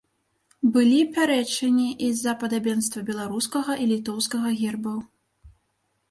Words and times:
Былі 0.75 0.99
пярэчанні 1.17 1.89
і 2.07 2.07
з-за 2.13 2.33
падабенства 2.43 3.03
беларускага 3.09 3.75
і 3.83 3.85
літоўскага 3.91 4.49
гербаў. 4.63 4.97